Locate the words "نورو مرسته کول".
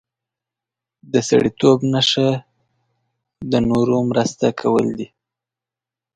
3.69-4.87